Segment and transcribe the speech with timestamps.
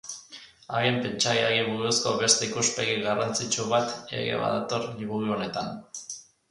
[0.77, 5.75] Haren pentsaerari buruzko beste ikuspegi garrantzitsu bat ere badator liburu honetan.